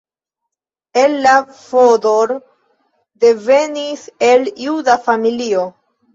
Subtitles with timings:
[1.01, 2.33] Ella Fodor
[3.27, 5.63] devenis el juda familio.